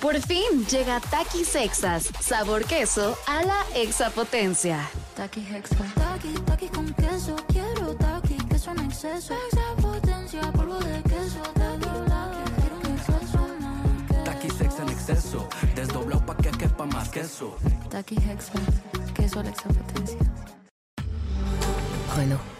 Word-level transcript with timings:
Por 0.00 0.18
fin 0.22 0.64
llega 0.70 0.98
Takis 0.98 1.48
Sexas, 1.48 2.08
sabor 2.20 2.64
queso 2.64 3.18
a 3.26 3.42
la 3.42 3.62
exapotencia. 3.74 4.88
Taki 5.14 5.40
Hexa. 5.40 5.76
Taki, 5.94 6.32
taki 6.46 6.68
con 6.68 6.86
queso. 6.94 7.36
Quiero 7.48 7.94
taki, 7.96 8.36
queso 8.48 8.70
en 8.70 8.80
exceso. 8.80 9.34
Extra 9.34 9.76
potencia, 9.76 10.40
polvo 10.52 10.78
de 10.78 11.02
queso. 11.02 11.42
Taki, 11.52 11.86
quiero 12.60 12.76
un 12.78 12.86
exceso 12.96 13.38
más. 13.60 14.80
En 14.80 14.88
exceso, 14.88 15.48
desdoblado 15.74 16.24
pa' 16.24 16.36
que 16.36 16.50
quepa 16.50 16.86
más 16.86 17.10
queso. 17.10 17.56
Taki 17.90 18.16
Hexa. 18.16 18.52
Queso 19.14 19.40
a 19.40 19.42
la 19.42 19.50
extra 19.50 19.70
potencia. 19.70 20.18
Renault. 22.16 22.59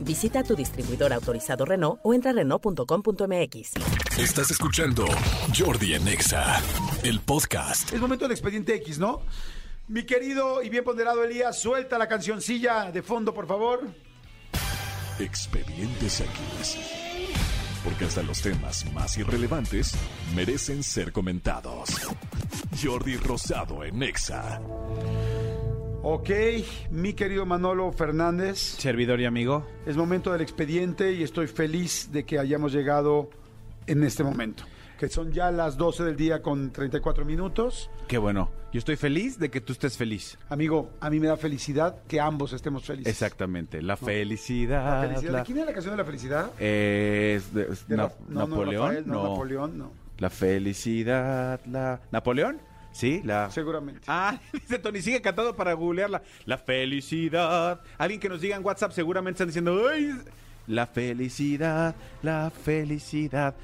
Visita 0.00 0.42
tu 0.42 0.56
distribuidor 0.56 1.12
autorizado 1.12 1.64
Renault 1.64 2.00
o 2.02 2.14
entra 2.14 2.30
a 2.30 2.34
Renault.com.mx. 2.34 3.72
Estás 4.18 4.50
escuchando 4.50 5.04
Jordi 5.56 5.94
en 5.94 6.08
Exa, 6.08 6.60
el 7.02 7.20
podcast. 7.20 7.92
Es 7.92 8.00
momento 8.00 8.24
del 8.24 8.32
expediente 8.32 8.74
X, 8.76 8.98
¿no? 8.98 9.22
Mi 9.88 10.04
querido 10.04 10.62
y 10.62 10.68
bien 10.68 10.84
ponderado 10.84 11.24
Elías, 11.24 11.60
suelta 11.60 11.98
la 11.98 12.08
cancioncilla 12.08 12.90
de 12.90 13.02
fondo, 13.02 13.34
por 13.34 13.46
favor. 13.46 13.88
Expedientes 15.18 16.20
X. 16.20 16.78
Porque 17.84 18.04
hasta 18.04 18.22
los 18.22 18.40
temas 18.40 18.90
más 18.92 19.16
irrelevantes 19.18 19.94
merecen 20.34 20.82
ser 20.82 21.12
comentados. 21.12 21.90
Jordi 22.82 23.16
Rosado 23.16 23.84
en 23.84 24.02
Exa. 24.02 24.60
Ok, 26.02 26.30
mi 26.90 27.12
querido 27.12 27.44
Manolo 27.44 27.92
Fernández, 27.92 28.58
Servidor 28.58 29.20
y 29.20 29.26
amigo. 29.26 29.66
es 29.84 29.96
momento 29.96 30.32
del 30.32 30.40
expediente 30.40 31.12
y 31.12 31.22
estoy 31.22 31.46
feliz 31.46 32.10
de 32.10 32.24
que 32.24 32.38
hayamos 32.38 32.72
llegado 32.72 33.28
en 33.86 34.02
este 34.02 34.24
momento. 34.24 34.64
Que 34.98 35.08
son 35.08 35.32
ya 35.32 35.50
las 35.50 35.76
12 35.76 36.04
del 36.04 36.16
día 36.16 36.40
con 36.42 36.70
34 36.72 37.24
minutos. 37.24 37.90
Qué 38.06 38.18
bueno. 38.18 38.50
Yo 38.72 38.78
estoy 38.78 38.96
feliz 38.96 39.38
de 39.38 39.50
que 39.50 39.60
tú 39.60 39.72
estés 39.72 39.96
feliz. 39.96 40.38
Amigo, 40.48 40.90
a 41.00 41.10
mí 41.10 41.18
me 41.20 41.26
da 41.26 41.36
felicidad 41.36 41.96
que 42.06 42.20
ambos 42.20 42.52
estemos 42.52 42.84
felices. 42.84 43.10
Exactamente. 43.12 43.80
La 43.82 43.88
La 43.88 43.96
felicidad. 43.96 45.02
felicidad. 45.08 45.32
la- 45.32 45.38
¿De 45.40 45.44
quién 45.44 45.58
es 45.58 45.66
la 45.66 45.72
canción 45.72 45.92
de 45.94 45.98
la 45.98 46.04
felicidad? 46.04 46.50
Es 46.60 47.52
de- 47.52 47.66
es 47.72 47.88
De 47.88 47.96
Na- 47.96 48.04
Ra- 48.08 48.14
no, 48.28 48.40
no, 48.40 48.46
Napoleón. 48.48 48.86
Rafael, 48.88 49.06
no, 49.06 49.22
Napoleón, 49.30 49.78
no. 49.78 49.92
La 50.18 50.30
felicidad. 50.30 51.60
La... 51.66 52.00
¿Napoleón? 52.10 52.58
Sí, 52.92 53.22
la. 53.24 53.50
Seguramente. 53.50 54.02
Ah, 54.06 54.38
dice 54.52 54.78
Tony, 54.78 55.00
sigue 55.00 55.20
cantando 55.22 55.54
para 55.54 55.72
googlearla. 55.74 56.22
La 56.44 56.58
felicidad. 56.58 57.80
Alguien 57.98 58.20
que 58.20 58.28
nos 58.28 58.40
diga 58.40 58.56
en 58.56 58.64
WhatsApp 58.64 58.92
seguramente 58.92 59.36
están 59.36 59.48
diciendo, 59.48 59.88
¡ay! 59.88 60.12
La 60.66 60.86
felicidad, 60.86 61.94
la 62.22 62.50
felicidad. 62.50 63.54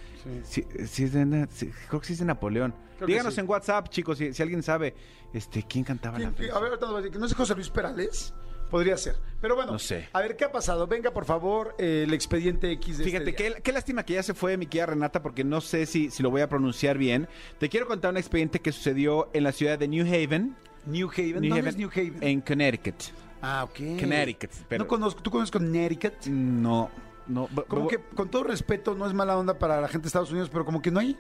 Sí, 0.45 0.65
sí 0.87 1.05
es 1.05 1.13
de 1.13 1.47
creo 1.89 2.01
que 2.01 2.07
sí 2.07 2.13
es 2.15 2.19
de 2.21 2.25
Napoleón. 2.25 2.75
Creo 2.97 3.07
Díganos 3.07 3.37
en 3.39 3.49
WhatsApp, 3.49 3.89
chicos, 3.91 4.17
si, 4.19 4.33
si 4.33 4.43
alguien 4.43 4.63
sabe, 4.63 4.95
este, 5.33 5.63
¿quién 5.63 5.85
cantaba 5.85 6.17
¿Quién- 6.17 6.31
la 6.31 6.35
felicidad? 6.37 6.57
a 6.57 6.61
ver, 6.61 6.79
ahorita 6.83 7.19
no 7.19 7.27
es 7.27 7.35
José 7.35 7.55
Luis 7.55 7.69
Perales. 7.69 8.33
Podría 8.71 8.97
ser. 8.97 9.17
Pero 9.41 9.55
bueno, 9.55 9.73
No 9.73 9.79
sé. 9.79 10.09
a 10.13 10.21
ver, 10.21 10.37
¿qué 10.37 10.45
ha 10.45 10.51
pasado? 10.53 10.87
Venga, 10.87 11.13
por 11.13 11.25
favor, 11.25 11.75
eh, 11.79 12.05
el 12.07 12.13
expediente 12.15 12.71
X 12.73 12.99
de 12.99 13.05
Fíjate, 13.05 13.31
este 13.31 13.55
qué, 13.55 13.63
qué 13.63 13.73
lástima 13.73 14.03
que 14.05 14.15
ya 14.15 14.23
se 14.23 14.35
fue 14.35 14.57
mi 14.57 14.67
querida 14.67 14.87
Renata 14.87 15.23
porque 15.23 15.45
no 15.45 15.61
sé 15.61 15.87
si, 15.87 16.11
si 16.11 16.23
lo 16.23 16.31
voy 16.31 16.41
a 16.41 16.49
pronunciar 16.49 16.99
bien. 16.99 17.29
Te 17.59 17.69
quiero 17.69 17.87
contar 17.87 18.11
un 18.11 18.17
expediente 18.17 18.61
que 18.61 18.73
sucedió 18.73 19.29
en 19.35 19.45
la 19.45 19.53
ciudad 19.53 19.79
de 19.79 19.87
New 19.89 20.07
Haven. 20.07 20.57
New 20.87 21.09
Haven. 21.11 21.41
New 21.41 21.51
¿Dónde 21.51 21.53
Haven, 21.61 21.67
es 21.69 21.77
New 21.77 21.91
Haven? 21.93 22.19
En 22.23 22.41
Connecticut. 22.41 22.97
Ah, 23.43 23.65
ok. 23.65 24.01
Connecticut, 24.01 24.51
pero- 24.69 24.85
No 24.85 24.89
conozco, 24.89 25.23
¿Tú 25.23 25.31
conoces 25.31 25.51
Connecticut? 25.53 26.25
No, 26.27 26.91
no. 27.29 27.49
Como 27.69 27.87
que, 27.89 27.99
con 28.01 28.29
todo 28.31 28.45
respeto, 28.45 28.95
no 28.95 29.07
es 29.07 29.13
mala 29.13 29.37
onda 29.37 29.59
para 29.59 29.81
la 29.81 29.89
gente 29.89 30.05
de 30.05 30.09
Estados 30.09 30.31
Unidos, 30.31 30.49
pero 30.51 30.65
como 30.65 30.81
que 30.83 30.91
no 30.91 30.99
hay, 31.01 31.17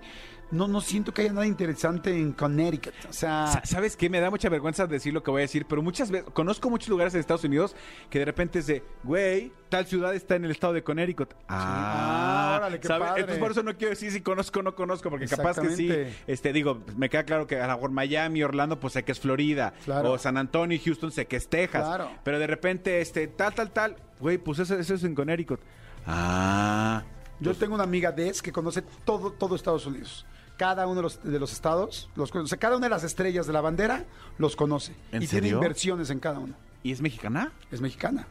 no, 0.50 0.68
no 0.68 0.80
siento 0.80 1.12
que 1.12 1.22
haya 1.22 1.32
nada 1.32 1.46
interesante 1.46 2.10
en 2.16 2.32
Connecticut. 2.32 2.94
O 3.08 3.12
sea, 3.12 3.46
Sa- 3.48 3.62
¿Sabes 3.64 3.96
qué? 3.96 4.08
Me 4.08 4.20
da 4.20 4.30
mucha 4.30 4.48
vergüenza 4.48 4.86
decir 4.86 5.12
lo 5.12 5.22
que 5.22 5.30
voy 5.30 5.40
a 5.40 5.42
decir, 5.42 5.66
pero 5.68 5.82
muchas 5.82 6.10
veces 6.10 6.28
conozco 6.32 6.70
muchos 6.70 6.88
lugares 6.88 7.14
en 7.14 7.20
Estados 7.20 7.44
Unidos 7.44 7.74
que 8.10 8.20
de 8.20 8.24
repente 8.24 8.60
es 8.60 8.66
de, 8.66 8.82
güey, 9.02 9.52
tal 9.68 9.86
ciudad 9.86 10.14
está 10.14 10.36
en 10.36 10.44
el 10.44 10.50
estado 10.52 10.72
de 10.72 10.82
Connecticut. 10.82 11.34
Ah, 11.48 12.52
Ah, 12.54 12.56
órale, 12.58 12.80
qué 12.80 12.88
¿sabes? 12.88 13.08
padre. 13.08 13.20
Entonces 13.22 13.42
por 13.42 13.50
eso 13.50 13.62
no 13.62 13.76
quiero 13.76 13.90
decir 13.90 14.10
si 14.12 14.20
conozco 14.20 14.60
o 14.60 14.62
no 14.62 14.74
conozco, 14.74 15.10
porque 15.10 15.26
capaz 15.26 15.58
que 15.60 15.70
sí. 15.70 15.90
Este, 16.26 16.52
digo, 16.52 16.82
me 16.96 17.08
queda 17.10 17.24
claro 17.24 17.46
que 17.46 17.60
a 17.60 17.66
lo 17.66 17.74
mejor 17.74 17.90
Miami, 17.90 18.42
Orlando, 18.42 18.78
pues 18.80 18.92
sé 18.94 19.02
que 19.04 19.12
es 19.12 19.20
Florida. 19.20 19.74
Claro. 19.84 20.12
O 20.12 20.18
San 20.18 20.36
Antonio 20.36 20.76
y 20.76 20.80
Houston 20.80 21.10
sé 21.12 21.26
que 21.26 21.36
es 21.36 21.48
Texas. 21.48 21.82
Claro. 21.84 22.10
Pero 22.24 22.38
de 22.38 22.46
repente, 22.46 23.00
este, 23.00 23.26
tal, 23.26 23.54
tal, 23.54 23.70
tal, 23.72 23.96
güey, 24.20 24.38
pues 24.38 24.58
eso, 24.60 24.74
eso 24.78 24.94
es 24.94 25.04
en 25.04 25.14
Connecticut. 25.14 25.60
Ah. 26.06 27.02
yo 27.40 27.54
tengo 27.54 27.74
una 27.74 27.84
amiga 27.84 28.12
Des 28.12 28.40
que 28.40 28.52
conoce 28.52 28.82
todo, 29.04 29.32
todo 29.32 29.56
Estados 29.56 29.86
Unidos. 29.86 30.24
Cada 30.56 30.86
uno 30.86 30.96
de 30.96 31.02
los, 31.02 31.22
de 31.22 31.38
los 31.38 31.52
estados, 31.52 32.08
los 32.16 32.30
conoce. 32.30 32.56
Cada 32.58 32.76
una 32.76 32.86
de 32.86 32.90
las 32.90 33.04
estrellas 33.04 33.46
de 33.46 33.52
la 33.52 33.60
bandera 33.60 34.04
los 34.38 34.56
conoce. 34.56 34.94
¿En 35.12 35.22
y 35.22 35.26
tiene 35.26 35.48
inversiones 35.48 36.10
en 36.10 36.20
cada 36.20 36.38
uno. 36.38 36.54
¿Y 36.82 36.92
es 36.92 37.00
mexicana? 37.00 37.52
Es 37.70 37.80
mexicana. 37.80 38.26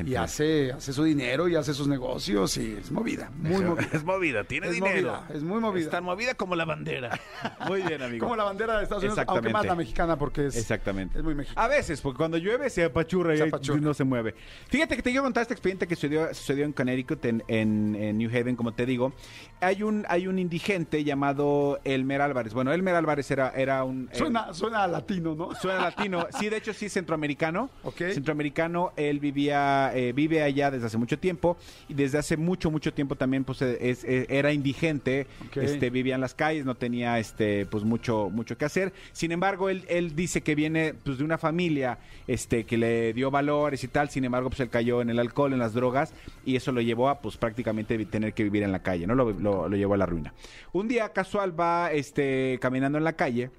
Gente. 0.00 0.12
Y 0.12 0.16
hace, 0.16 0.72
hace 0.72 0.92
su 0.92 1.04
dinero 1.04 1.48
y 1.48 1.56
hace 1.56 1.74
sus 1.74 1.88
negocios 1.88 2.56
y 2.56 2.76
es 2.80 2.90
movida, 2.90 3.30
muy 3.38 3.62
movida. 3.62 3.88
Es 3.92 4.04
movida, 4.04 4.44
tiene 4.44 4.66
Es 4.68 4.74
dinero. 4.74 4.94
movida, 5.12 5.26
es 5.34 5.42
muy 5.42 5.60
movida. 5.60 5.84
Es 5.84 5.90
tan 5.90 6.04
movida 6.04 6.34
como 6.34 6.54
la 6.56 6.64
bandera. 6.64 7.18
Muy 7.68 7.82
bien, 7.82 8.02
amigo. 8.02 8.24
Como 8.24 8.36
la 8.36 8.44
bandera 8.44 8.76
de 8.78 8.84
Estados 8.84 9.02
Unidos, 9.04 9.24
aunque 9.26 9.48
más 9.50 9.64
la 9.66 9.74
mexicana 9.74 10.16
porque 10.18 10.46
es, 10.46 10.56
Exactamente. 10.56 11.18
es 11.18 11.24
muy 11.24 11.34
mexicana. 11.34 11.64
A 11.66 11.68
veces, 11.68 12.00
porque 12.00 12.16
cuando 12.18 12.36
llueve 12.38 12.68
se 12.70 12.84
apachurra 12.84 13.34
y 13.34 13.38
Se 13.38 13.42
apachurra. 13.44 13.80
no 13.80 13.94
se 13.94 14.04
mueve. 14.04 14.34
Fíjate 14.68 14.96
que 14.96 15.02
te 15.02 15.10
quiero 15.10 15.22
contar 15.24 15.42
este 15.42 15.54
expediente 15.54 15.86
que 15.86 15.94
sucedió, 15.94 16.32
sucedió 16.34 16.64
en 16.64 16.72
Connecticut, 16.72 17.24
en, 17.24 17.42
en- 17.48 17.94
en 17.94 18.18
New 18.18 18.30
Haven, 18.30 18.56
como 18.56 18.72
te 18.72 18.86
digo. 18.86 19.12
Hay 19.60 19.82
un, 19.82 20.04
hay 20.08 20.26
un 20.26 20.38
indigente 20.38 21.04
llamado 21.04 21.80
Elmer 21.84 22.20
Álvarez. 22.22 22.54
Bueno, 22.54 22.72
Elmer 22.72 22.94
Álvarez 22.94 23.30
era, 23.30 23.50
era 23.50 23.84
un... 23.84 24.08
eh, 24.12 24.16
Suena, 24.16 24.52
suena 24.54 24.86
latino, 24.86 25.34
¿no? 25.34 25.54
Suena 25.54 25.80
latino. 25.80 26.26
Sí, 26.38 26.48
de 26.48 26.56
hecho 26.56 26.72
sí 26.72 26.88
centroamericano. 26.88 27.70
Ok. 27.84 27.98
Centroamericano. 28.12 28.92
Él 28.96 29.20
vivía, 29.20 29.89
eh, 29.94 30.12
vive 30.12 30.42
allá 30.42 30.70
desde 30.70 30.86
hace 30.86 30.98
mucho 30.98 31.18
tiempo 31.18 31.56
y 31.88 31.94
desde 31.94 32.18
hace 32.18 32.36
mucho, 32.36 32.70
mucho 32.70 32.92
tiempo 32.92 33.16
también 33.16 33.44
pues 33.44 33.62
eh, 33.62 33.78
es- 33.80 34.04
eh, 34.04 34.26
era 34.28 34.52
indigente. 34.52 35.26
Este, 35.66 35.90
vivía 35.90 36.14
en 36.14 36.20
las 36.20 36.34
calles, 36.34 36.64
no 36.64 36.74
tenía 36.76 37.18
este, 37.18 37.66
pues 37.66 37.84
mucho, 37.84 38.30
mucho 38.30 38.56
que 38.58 38.64
hacer. 38.64 38.92
Sin 39.12 39.32
embargo, 39.32 39.68
él, 39.68 39.84
él 39.88 40.14
dice 40.16 40.42
que 40.42 40.54
viene 40.54 40.94
pues 41.04 41.18
de 41.18 41.24
una 41.24 41.38
familia 41.38 41.98
este, 42.26 42.64
que 42.64 42.76
le 42.78 43.12
dio 43.12 43.30
valores 43.30 43.82
y 43.84 43.88
tal. 43.88 44.10
Sin 44.10 44.24
embargo, 44.24 44.50
pues 44.50 44.60
él 44.60 44.70
cayó 44.70 45.00
en 45.02 45.10
el 45.10 45.18
alcohol, 45.18 45.52
en 45.52 45.58
las 45.58 45.74
drogas 45.74 46.12
y 46.44 46.56
eso 46.56 46.72
lo 46.72 46.80
llevó 46.80 47.08
a 47.08 47.20
pues 47.20 47.36
prácticamente 47.36 47.96
tener 48.06 48.32
que 48.34 48.42
vivir 48.44 48.62
en 48.62 48.72
la 48.72 48.82
calle, 48.82 49.06
¿no? 49.06 49.14
Lo, 49.14 49.30
lo- 49.32 49.68
lo 49.68 49.76
llevó 49.76 49.94
a 49.94 49.98
la 49.98 50.06
ruina. 50.06 50.34
Un 50.72 50.88
día 50.88 51.08
casual 51.12 51.58
va 51.58 51.92
este, 51.92 52.58
caminando 52.60 52.98
en 52.98 53.04
la 53.04 53.14
calle 53.14 53.50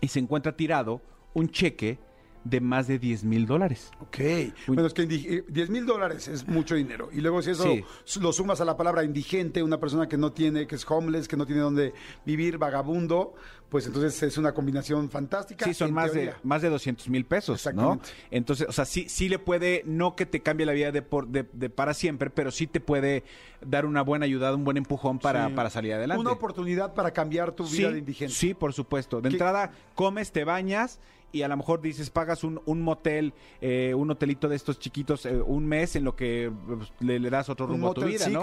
y 0.00 0.08
se 0.08 0.18
encuentra 0.18 0.56
tirado 0.56 1.00
un 1.34 1.48
cheque 1.50 1.98
de 2.44 2.60
más 2.60 2.86
de 2.88 2.98
10 2.98 3.24
mil 3.24 3.46
dólares. 3.46 3.90
Ok. 4.00 4.18
Bueno, 4.66 4.86
es 4.86 4.94
que 4.94 5.06
indi- 5.08 5.26
eh, 5.28 5.44
10 5.48 5.70
mil 5.70 5.86
dólares 5.86 6.26
es 6.28 6.46
mucho 6.48 6.74
dinero. 6.74 7.08
Y 7.12 7.20
luego 7.20 7.40
si 7.42 7.50
eso 7.50 7.64
Sí. 8.04 8.20
lo 8.20 8.32
sumas 8.32 8.60
a 8.60 8.64
la 8.64 8.76
palabra 8.76 9.04
indigente, 9.04 9.62
una 9.62 9.78
persona 9.78 10.08
que 10.08 10.16
no 10.18 10.32
tiene, 10.32 10.66
que 10.66 10.74
es 10.74 10.84
homeless, 10.90 11.28
que 11.28 11.36
no 11.36 11.46
tiene 11.46 11.60
dónde 11.62 11.92
vivir, 12.26 12.58
vagabundo, 12.58 13.34
pues 13.68 13.86
entonces 13.86 14.22
es 14.22 14.36
una 14.38 14.52
combinación 14.52 15.08
fantástica. 15.08 15.64
Sí, 15.64 15.72
son 15.72 15.92
más 15.94 16.12
de, 16.12 16.34
más 16.42 16.60
de 16.62 16.68
200 16.68 17.08
mil 17.08 17.24
pesos, 17.24 17.48
¿no? 17.48 17.54
Exactamente. 17.94 18.08
Entonces, 18.30 18.66
o 18.68 18.72
sea, 18.72 18.84
sí, 18.84 19.08
sí 19.08 19.28
le 19.28 19.38
puede, 19.38 19.82
no 19.86 20.14
que 20.16 20.26
te 20.26 20.40
cambie 20.42 20.66
la 20.66 20.72
vida 20.72 20.90
de, 20.92 21.00
por, 21.02 21.28
de, 21.28 21.46
de 21.52 21.70
para 21.70 21.94
siempre, 21.94 22.28
pero 22.28 22.50
sí 22.50 22.66
te 22.66 22.80
puede 22.80 23.24
dar 23.64 23.86
una 23.86 24.02
buena 24.02 24.26
ayuda, 24.26 24.54
un 24.54 24.64
buen 24.64 24.76
empujón 24.76 25.18
para, 25.20 25.46
Sí. 25.48 25.54
para 25.54 25.70
salir 25.70 25.94
adelante. 25.94 26.20
Una 26.20 26.32
oportunidad 26.32 26.92
para 26.92 27.12
cambiar 27.12 27.52
tu 27.52 27.64
vida 27.64 27.88
sí, 27.88 27.92
de 27.94 27.98
indigente. 28.00 28.34
Sí, 28.34 28.52
por 28.52 28.72
supuesto. 28.74 29.20
De 29.20 29.28
¿Qué- 29.30 29.36
entrada, 29.36 29.70
comes, 29.94 30.32
te 30.32 30.44
bañas 30.44 31.00
y 31.32 31.42
a 31.42 31.48
lo 31.48 31.56
mejor 31.56 31.80
dices, 31.80 32.10
pagas 32.10 32.44
un, 32.44 32.60
un 32.66 32.82
motel, 32.82 33.32
eh, 33.60 33.94
un 33.94 34.10
hotelito 34.10 34.48
de 34.48 34.56
estos 34.56 34.78
chiquitos 34.78 35.24
eh, 35.26 35.40
un 35.40 35.66
mes 35.66 35.96
en 35.96 36.04
lo 36.04 36.14
que 36.14 36.52
pues, 36.66 36.92
le, 37.00 37.18
le 37.18 37.30
das 37.30 37.48
otro 37.48 37.66
Un 37.66 37.72
rumbo 37.72 37.90
a 37.90 37.94
tu 37.94 38.00
Motel 38.02 38.12
vida, 38.12 38.24
Six 38.26 38.32
¿no? 38.34 38.40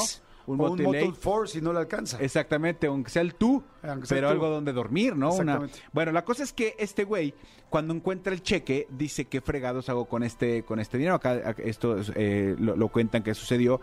o 0.48 0.52
un 0.54 0.58
Motel 0.58 0.86
Motel 0.88 1.04
eight. 1.04 1.16
4 1.24 1.48
si 1.48 1.62
no 1.62 1.72
le 1.74 1.80
alcanza. 1.80 2.18
Exactamente, 2.20 2.88
aunque 2.88 3.12
sea 3.12 3.22
el 3.22 3.36
tú, 3.36 3.64
Aunque 3.84 4.08
pero 4.10 4.30
algo 4.30 4.50
donde 4.50 4.74
dormir, 4.74 5.16
¿no? 5.16 5.32
Una-. 5.36 5.70
Bueno, 5.94 6.12
la 6.12 6.26
cosa 6.26 6.42
es 6.44 6.52
que 6.54 6.76
este 6.80 7.04
güey, 7.04 7.36
cuando 7.70 7.94
encuentra 7.94 8.34
el 8.34 8.42
cheque, 8.42 8.88
dice 8.90 9.26
qué 9.26 9.42
fregados 9.42 9.90
hago 9.90 10.06
con 10.06 10.24
este, 10.24 10.64
con 10.64 10.80
este 10.80 10.98
dinero. 10.98 11.16
Acá, 11.16 11.54
esto 11.60 11.98
eh, 12.16 12.56
lo, 12.58 12.76
lo 12.76 12.88
cuentan 12.88 13.22
que 13.22 13.36
sucedió. 13.36 13.80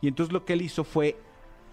Y 0.00 0.08
entonces 0.08 0.32
lo 0.32 0.46
que 0.46 0.54
él 0.54 0.62
hizo 0.62 0.84
fue, 0.84 1.16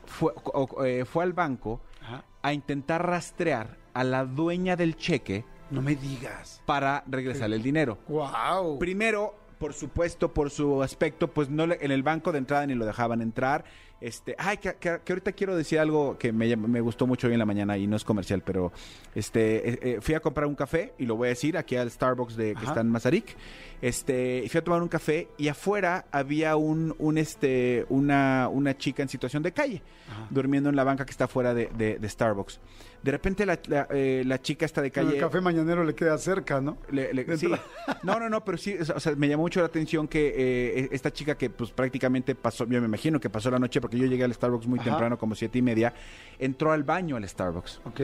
fue, 0.05 0.33
o- 0.43 0.83
eh, 0.83 1.05
fue 1.05 1.23
al 1.23 1.31
banco 1.31 1.79
Ajá. 2.01 2.25
a 2.41 2.51
intentar 2.51 3.05
rastrear 3.05 3.77
a 3.93 4.03
la 4.03 4.25
dueña 4.25 4.75
del 4.75 4.97
cheque 4.97 5.45
No 5.71 5.81
me 5.81 5.95
digas. 5.95 6.61
para 6.65 7.03
regresarle 7.07 7.55
el 7.55 7.63
dinero. 7.63 7.97
Wow. 8.07 8.79
Primero, 8.79 9.35
por 9.59 9.73
supuesto, 9.73 10.33
por 10.33 10.49
su 10.49 10.83
aspecto, 10.83 11.29
pues 11.29 11.49
no 11.49 11.65
le- 11.67 11.77
en 11.81 11.91
el 11.91 12.03
banco 12.03 12.31
de 12.31 12.37
entrada 12.39 12.65
ni 12.67 12.75
lo 12.75 12.85
dejaban 12.85 13.21
entrar. 13.21 13.63
Este, 14.03 14.35
ay, 14.37 14.57
que, 14.57 14.73
que- 14.75 14.99
que 15.03 15.13
ahorita 15.13 15.31
quiero 15.31 15.55
decir 15.55 15.79
algo 15.79 16.17
que 16.17 16.33
me, 16.33 16.55
me 16.57 16.81
gustó 16.81 17.07
mucho 17.07 17.27
hoy 17.27 17.33
en 17.33 17.39
la 17.39 17.45
mañana 17.45 17.77
y 17.77 17.87
no 17.87 17.95
es 17.95 18.03
comercial, 18.03 18.43
pero 18.45 18.71
este, 19.15 19.69
eh, 19.69 19.79
eh, 19.81 19.97
fui 20.01 20.13
a 20.13 20.19
comprar 20.19 20.45
un 20.47 20.55
café 20.55 20.93
y 20.97 21.05
lo 21.05 21.15
voy 21.15 21.27
a 21.27 21.29
decir 21.29 21.57
aquí 21.57 21.75
al 21.77 21.89
Starbucks 21.89 22.35
de 22.35 22.51
que 22.51 22.57
Ajá. 22.59 22.67
está 22.67 22.81
en 22.81 22.89
Mazarik. 22.89 23.35
Este, 23.81 24.45
fui 24.49 24.57
a 24.59 24.63
tomar 24.63 24.81
un 24.81 24.87
café 24.87 25.27
y 25.37 25.47
afuera 25.49 26.05
había 26.11 26.55
un, 26.55 26.95
un 26.99 27.17
este, 27.17 27.85
una, 27.89 28.47
una 28.51 28.77
chica 28.77 29.03
en 29.03 29.09
situación 29.09 29.43
de 29.43 29.51
calle, 29.51 29.81
durmiendo 30.29 30.69
en 30.69 30.75
la 30.75 30.83
banca 30.83 31.05
que 31.05 31.11
está 31.11 31.25
afuera 31.25 31.53
de, 31.53 31.69
de- 31.77 31.97
de 31.99 32.09
Starbucks. 32.09 32.59
De 33.03 33.11
repente 33.11 33.45
la, 33.45 33.59
la, 33.67 33.85
eh, 33.91 34.23
la 34.25 34.41
chica 34.41 34.65
está 34.65 34.81
de 34.81 34.89
calle. 34.89 35.15
el 35.15 35.19
café 35.19 35.41
mañanero 35.41 35.83
le 35.83 35.93
queda 35.93 36.17
cerca, 36.17 36.61
¿no? 36.61 36.77
Le- 36.89 37.13
le- 37.13 37.25
Dentro 37.25 37.37
sí. 37.57 37.61
No, 38.03 38.17
no, 38.17 38.29
no, 38.29 38.45
pero 38.45 38.57
sí, 38.57 38.73
o 38.77 38.99
sea, 38.99 39.13
me 39.17 39.27
llamó 39.27 39.43
mucho 39.43 39.59
la 39.59 39.65
atención 39.65 40.07
que 40.07 40.33
eh, 40.37 40.89
esta 40.93 41.11
chica 41.11 41.35
que 41.37 41.49
pues 41.49 41.71
prácticamente 41.71 42.33
pasó, 42.35 42.65
yo 42.65 42.79
me 42.79 42.87
imagino 42.87 43.19
que 43.19 43.29
pasó 43.29 43.51
la 43.51 43.59
noche 43.59 43.81
porque 43.81 43.92
yo 43.97 44.05
llegué 44.05 44.23
al 44.23 44.33
Starbucks 44.33 44.67
muy 44.67 44.79
Ajá. 44.79 44.89
temprano, 44.89 45.17
como 45.17 45.35
siete 45.35 45.59
y 45.59 45.61
media, 45.61 45.93
entró 46.39 46.71
al 46.71 46.83
baño 46.83 47.15
al 47.17 47.27
Starbucks. 47.27 47.81
Ok. 47.85 48.01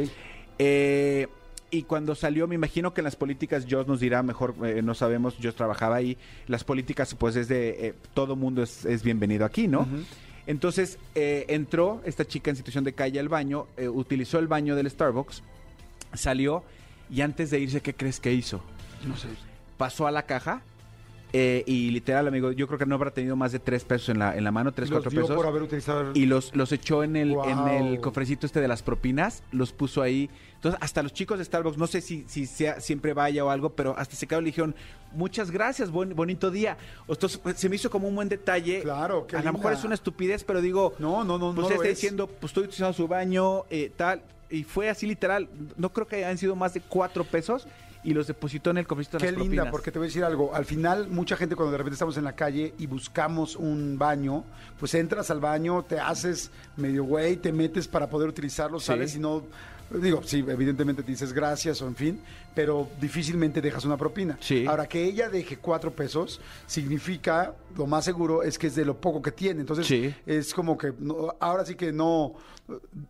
Eh, 0.57 1.27
y 1.71 1.83
cuando 1.83 2.15
salió, 2.15 2.47
me 2.47 2.55
imagino 2.55 2.93
que 2.93 3.01
en 3.01 3.05
las 3.05 3.15
políticas, 3.15 3.65
Joss 3.69 3.87
nos 3.87 3.99
dirá 3.99 4.23
mejor, 4.23 4.55
eh, 4.63 4.81
no 4.81 4.95
sabemos, 4.95 5.37
yo 5.37 5.53
trabajaba 5.53 5.97
ahí, 5.97 6.17
las 6.47 6.63
políticas 6.63 7.13
pues 7.15 7.35
es 7.35 7.47
de, 7.47 7.87
eh, 7.87 7.93
todo 8.13 8.35
mundo 8.35 8.63
es, 8.63 8.85
es 8.85 9.03
bienvenido 9.03 9.45
aquí, 9.45 9.67
¿no? 9.67 9.87
Entonces 10.47 10.97
entró 11.13 12.01
esta 12.05 12.25
chica 12.25 12.49
en 12.49 12.55
situación 12.55 12.83
de 12.83 12.93
calle 12.93 13.19
al 13.19 13.29
baño, 13.29 13.67
utilizó 13.93 14.39
el 14.39 14.47
baño 14.47 14.75
del 14.75 14.89
Starbucks, 14.89 15.43
salió 16.15 16.63
y 17.11 17.21
antes 17.21 17.51
de 17.51 17.59
irse, 17.59 17.81
¿qué 17.81 17.93
crees 17.93 18.19
que 18.19 18.33
hizo? 18.33 18.63
No 19.07 19.15
sé. 19.15 19.27
Pasó 19.77 20.07
a 20.07 20.11
la 20.11 20.23
caja 20.23 20.63
eh, 21.31 21.63
y 21.67 21.91
literal, 21.91 22.27
amigo, 22.27 22.51
yo 22.51 22.65
creo 22.67 22.79
que 22.79 22.85
no 22.85 22.95
habrá 22.95 23.11
tenido 23.11 23.35
más 23.35 23.51
de 23.51 23.59
tres 23.59 23.83
pesos 23.85 24.09
en 24.09 24.19
la, 24.19 24.35
en 24.35 24.43
la 24.43 24.51
mano, 24.51 24.71
tres, 24.71 24.89
Los 24.89 24.97
cuatro 24.97 25.11
dio 25.11 25.21
pesos. 25.21 25.35
por 25.35 25.45
haber 25.45 25.61
utilizado... 25.61 26.01
el- 26.11 26.17
Y 26.17 26.25
los, 26.25 26.55
los 26.55 26.71
echó 26.71 27.03
en 27.03 27.15
el, 27.15 27.35
en 27.45 27.67
el 27.67 28.01
cofrecito 28.01 28.45
este 28.47 28.61
de 28.61 28.67
las 28.67 28.81
propinas, 28.81 29.43
los 29.51 29.71
puso 29.71 30.01
ahí. 30.01 30.29
Entonces, 30.55 30.79
hasta 30.81 31.03
los 31.03 31.13
chicos 31.13 31.37
de 31.37 31.45
Starbucks, 31.45 31.77
no 31.77 31.87
sé 31.87 32.01
si, 32.01 32.25
si 32.27 32.45
sea, 32.45 32.81
siempre 32.81 33.13
vaya 33.13 33.45
o 33.45 33.49
algo, 33.49 33.69
pero 33.69 33.95
hasta 33.97 34.15
se 34.15 34.25
quedaron 34.27 34.43
y 34.43 34.47
le 34.47 34.51
dijeron, 34.51 34.75
muchas 35.13 35.51
gracias, 35.51 35.91
buen- 35.91 36.15
bonito 36.15 36.49
día. 36.51 36.77
Entonces, 37.07 37.37
pues, 37.37 37.57
se 37.57 37.69
me 37.69 37.75
hizo 37.75 37.89
como 37.89 38.07
un 38.07 38.15
buen 38.15 38.27
detalle. 38.27 38.81
Claro, 38.81 39.27
qué 39.27 39.37
A 39.37 39.41
lo 39.43 39.53
mejor 39.53 39.73
es 39.73 39.83
una 39.83 39.93
estupidez, 39.95 40.43
pero 40.43 40.61
digo, 40.61 40.95
No, 40.99 41.23
no, 41.23 41.37
no, 41.37 41.53
pues 41.53 41.55
no 41.55 41.69
lo 41.69 41.75
está 41.75 41.87
es. 41.89 41.95
diciendo, 41.97 42.27
pues 42.27 42.49
estoy 42.49 42.63
utilizando 42.63 42.93
su 42.93 43.07
baño, 43.07 43.65
eh, 43.69 43.91
tal. 43.95 44.21
Y 44.49 44.63
fue 44.63 44.89
así 44.89 45.05
literal. 45.05 45.47
No 45.77 45.93
creo 45.93 46.07
que 46.07 46.15
hayan 46.17 46.37
sido 46.39 46.55
más 46.55 46.73
de 46.73 46.81
cuatro 46.81 47.23
pesos 47.23 47.67
y 48.03 48.13
los 48.13 48.27
depositó 48.27 48.69
en 48.69 48.77
el 48.77 48.87
cofrecito 48.87 49.17
de 49.17 49.25
Qué 49.25 49.31
las 49.31 49.39
linda, 49.41 49.55
propinas. 49.63 49.71
porque 49.71 49.91
te 49.91 49.99
voy 49.99 50.05
a 50.05 50.09
decir 50.09 50.23
algo. 50.23 50.55
Al 50.55 50.65
final, 50.65 51.07
mucha 51.09 51.35
gente 51.35 51.55
cuando 51.55 51.71
de 51.73 51.77
repente 51.79 51.95
estamos 51.95 52.15
en 52.17 52.23
la 52.23 52.33
calle 52.33 52.73
y 52.77 52.85
buscamos 52.87 53.55
un 53.55 53.97
baño, 53.97 54.45
pues 54.79 54.93
entras 54.93 55.29
al 55.31 55.39
baño, 55.39 55.83
te 55.83 55.99
haces 55.99 56.49
medio 56.77 57.03
güey, 57.03 57.35
te 57.37 57.51
metes 57.51 57.87
para 57.87 58.09
poder 58.09 58.29
utilizarlo, 58.29 58.79
Sí. 58.79 58.85
sales 58.87 59.15
y 59.15 59.19
no... 59.19 59.43
Digo, 59.91 60.21
sí, 60.23 60.45
evidentemente 60.47 61.01
te 61.01 61.09
dices 61.11 61.33
gracias 61.33 61.81
o 61.81 61.87
en 61.87 61.95
fin, 61.95 62.21
pero 62.53 62.87
difícilmente 63.01 63.59
dejas 63.59 63.85
una 63.85 63.97
propina. 63.97 64.37
Sí. 64.39 64.63
Ahora, 64.67 64.85
que 64.87 65.03
ella 65.03 65.29
deje 65.29 65.57
cuatro 65.57 65.89
pesos 65.91 66.39
significa, 66.67 67.55
lo 67.75 67.87
más 67.87 68.05
seguro 68.05 68.43
es 68.43 68.59
que 68.59 68.67
es 68.67 68.75
de 68.75 68.85
lo 68.85 69.01
poco 69.01 69.19
que 69.21 69.31
tiene. 69.31 69.61
Entonces, 69.61 69.87
Sí. 69.87 70.13
es 70.27 70.53
como 70.53 70.77
que 70.77 70.93
no- 70.99 71.33
ahora 71.39 71.65
sí 71.65 71.73
que 71.73 71.91
no 71.91 72.35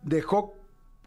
dejó 0.02 0.54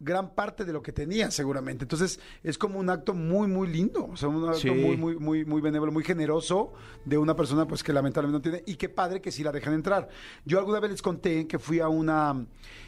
gran 0.03 0.33
parte 0.35 0.65
de 0.65 0.73
lo 0.73 0.81
que 0.81 0.91
tenía 0.91 1.31
seguramente. 1.31 1.85
Entonces 1.85 2.19
es 2.43 2.57
como 2.57 2.79
un 2.79 2.89
acto 2.89 3.13
muy 3.13 3.47
muy 3.47 3.67
lindo, 3.67 4.05
o 4.11 4.17
sea, 4.17 4.29
un 4.29 4.43
acto 4.47 4.59
Sí. 4.59 4.69
muy 4.71 4.97
muy 4.97 5.17
muy 5.17 5.45
muy 5.45 5.61
benévolo, 5.61 5.91
muy 5.91 6.03
generoso 6.03 6.73
de 7.05 7.17
una 7.17 7.35
persona 7.35 7.67
pues 7.67 7.83
que 7.83 7.93
lamentablemente 7.93 8.49
no 8.49 8.57
tiene 8.57 8.63
y 8.71 8.75
qué 8.75 8.89
padre 8.89 9.21
que 9.21 9.31
sí 9.31 9.43
la 9.43 9.51
dejan 9.51 9.73
entrar. 9.73 10.09
Yo 10.45 10.59
alguna 10.59 10.79
vez 10.79 10.91
les 10.91 11.01
conté 11.01 11.47
que 11.47 11.59
fui 11.59 11.79
a 11.79 11.87
una 11.87 12.45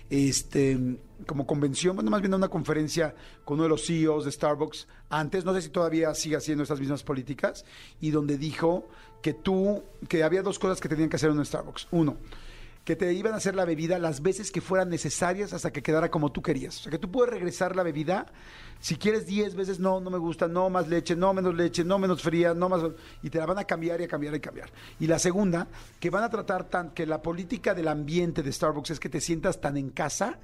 este 0.10 0.98
como 1.26 1.48
convención, 1.48 1.96
bueno, 1.96 2.12
más 2.12 2.22
bien 2.22 2.34
a 2.34 2.38
una 2.38 2.50
conferencia 2.50 3.16
con 3.44 3.56
uno 3.56 3.64
de 3.64 3.70
los 3.70 3.86
CEOs 3.86 4.26
de 4.26 4.32
Starbucks 4.32 4.88
antes, 5.10 5.46
no 5.46 5.54
sé 5.54 5.62
si 5.62 5.70
todavía 5.70 6.14
sigue 6.14 6.36
haciendo 6.36 6.64
estas 6.64 6.80
mismas 6.80 7.04
políticas 7.04 7.66
y 8.02 8.12
donde 8.12 8.38
dijo 8.38 8.88
que 9.22 9.34
tú 9.34 9.84
que 10.08 10.24
había 10.24 10.44
dos 10.44 10.60
cosas 10.60 10.80
que 10.82 10.90
tenían 10.90 11.10
que 11.10 11.16
hacer 11.16 11.32
en 11.32 11.40
un 11.40 11.46
Starbucks. 11.46 11.88
Uno, 11.92 12.18
que 12.86 12.96
te 12.96 13.12
iban 13.14 13.34
a 13.34 13.38
hacer 13.38 13.56
la 13.56 13.66
bebida 13.66 14.00
las 14.00 14.22
veces 14.22 14.52
que 14.52 14.62
fueran 14.62 14.90
necesarias 14.90 15.54
hasta 15.54 15.74
que 15.74 15.82
quedara 15.82 16.10
como 16.10 16.32
tú 16.32 16.42
querías. 16.42 16.78
O 16.80 16.84
sea, 16.84 16.92
que 16.92 17.00
tú 17.00 17.12
puedes 17.12 17.34
regresar 17.34 17.76
la 17.76 17.84
bebida 17.84 18.28
si 18.80 18.98
quieres 18.98 19.26
10 19.26 19.56
veces, 19.56 19.80
no, 19.80 20.00
no 20.00 20.12
me 20.12 20.20
gusta, 20.20 20.48
no 20.48 20.70
más 20.70 20.88
leche, 20.88 21.16
no 21.16 21.34
menos 21.34 21.56
leche, 21.56 21.84
no 21.84 21.98
menos 21.98 22.22
fría, 22.22 22.54
no 22.54 22.70
más... 22.70 22.84
Y 23.24 23.32
te 23.32 23.40
la 23.40 23.48
van 23.48 23.58
a 23.58 23.64
cambiar 23.64 24.00
y 24.02 24.04
a 24.04 24.08
cambiar 24.08 24.36
y 24.36 24.38
a 24.38 24.42
cambiar. 24.42 24.70
Y 25.00 25.08
la 25.08 25.18
segunda, 25.18 25.68
que 26.00 26.12
van 26.12 26.24
a 26.24 26.30
tratar 26.30 26.66
tan... 26.66 26.92
que 26.92 27.08
la 27.08 27.22
política 27.22 27.74
del 27.74 27.88
ambiente 27.88 28.44
de 28.44 28.52
Starbucks 28.52 28.92
es 28.92 29.00
que 29.00 29.10
te 29.10 29.22
sientas 29.22 29.60
tan 29.60 29.78
en 29.78 29.90
casa 29.90 30.38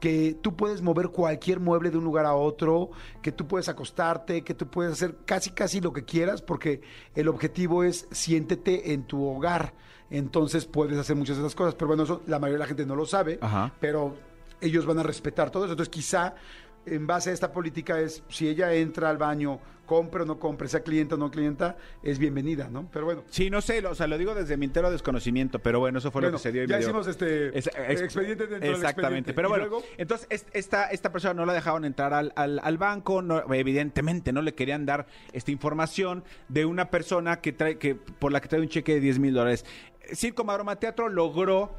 que 0.00 0.36
tú 0.42 0.56
puedes 0.56 0.82
mover 0.82 1.10
cualquier 1.10 1.60
mueble 1.60 1.90
de 1.90 1.96
un 1.96 2.02
lugar 2.02 2.26
a 2.26 2.34
otro, 2.34 2.90
que 3.22 3.30
tú 3.30 3.46
puedes 3.46 3.68
acostarte, 3.68 4.42
que 4.42 4.52
tú 4.52 4.66
puedes 4.66 4.94
hacer 4.94 5.16
casi 5.24 5.50
casi 5.50 5.80
lo 5.80 5.92
que 5.92 6.04
quieras, 6.04 6.42
porque 6.42 6.80
el 7.14 7.28
objetivo 7.28 7.84
es 7.84 8.08
siéntete 8.10 8.92
en 8.92 9.04
tu 9.04 9.24
hogar. 9.24 9.74
Entonces 10.12 10.66
puedes 10.66 10.98
hacer 10.98 11.16
muchas 11.16 11.36
de 11.36 11.42
esas 11.42 11.54
cosas, 11.54 11.74
pero 11.74 11.88
bueno, 11.88 12.02
eso 12.04 12.22
la 12.26 12.38
mayoría 12.38 12.58
de 12.58 12.64
la 12.64 12.66
gente 12.68 12.86
no 12.86 12.94
lo 12.96 13.06
sabe, 13.06 13.38
Ajá. 13.40 13.72
pero 13.80 14.14
ellos 14.60 14.84
van 14.86 14.98
a 14.98 15.02
respetar 15.02 15.50
todo 15.50 15.64
eso. 15.64 15.72
Entonces 15.72 15.90
quizá 15.92 16.34
en 16.84 17.06
base 17.06 17.30
a 17.30 17.32
esta 17.32 17.50
política 17.52 17.98
es, 18.00 18.22
si 18.28 18.48
ella 18.48 18.72
entra 18.74 19.08
al 19.08 19.16
baño, 19.16 19.58
compre 19.86 20.22
o 20.22 20.24
no 20.24 20.38
compre, 20.38 20.68
sea 20.68 20.80
clienta 20.82 21.16
o 21.16 21.18
no 21.18 21.30
clienta, 21.30 21.76
es 22.02 22.18
bienvenida, 22.18 22.68
¿no? 22.70 22.88
Pero 22.92 23.04
bueno. 23.04 23.24
Sí, 23.28 23.50
no 23.50 23.60
sé, 23.60 23.82
lo- 23.82 23.90
o 23.90 23.94
sea, 23.94 24.06
lo 24.06 24.16
digo 24.16 24.34
desde 24.34 24.56
mi 24.56 24.64
entero 24.66 24.90
desconocimiento, 24.90 25.58
pero 25.58 25.80
bueno, 25.80 25.98
eso 25.98 26.10
fue 26.10 26.20
Bueno, 26.22 26.32
lo 26.32 26.38
que 26.38 26.42
se 26.44 26.52
dio. 26.52 26.64
y 26.64 26.66
ya 26.66 26.76
me 26.76 26.78
dio- 26.80 26.88
hicimos 26.88 27.06
este 27.08 27.56
Es- 27.58 27.66
ex- 27.66 28.00
expediente 28.00 28.46
dentro 28.46 28.68
del 28.68 28.76
Exactamente, 28.76 29.30
expediente. 29.30 29.34
pero 29.34 29.48
¿Y 29.48 29.50
bueno, 29.50 29.64
luego? 29.66 29.84
entonces 29.98 30.26
es- 30.30 30.46
esta, 30.54 30.86
esta 30.86 31.12
persona 31.12 31.34
no 31.34 31.44
la 31.46 31.52
dejaban 31.52 31.84
entrar 31.84 32.14
al, 32.14 32.32
al- 32.36 32.60
al 32.62 32.78
banco, 32.78 33.22
no, 33.22 33.42
evidentemente 33.52 34.32
no 34.32 34.40
le 34.40 34.54
querían 34.54 34.86
dar 34.86 35.06
esta 35.32 35.50
información 35.50 36.24
de 36.48 36.64
una 36.64 36.90
persona 36.90 37.40
que 37.40 37.52
trae, 37.52 37.76
que 37.78 37.94
por 37.94 38.32
la 38.32 38.40
que 38.40 38.48
trae 38.48 38.60
un 38.62 38.68
cheque 38.68 38.94
de 38.94 39.00
10 39.00 39.18
mil 39.18 39.34
dólares. 39.34 39.66
Circo 40.14 40.44
Maroma 40.44 40.76
Teatro 40.76 41.08
logró 41.08 41.74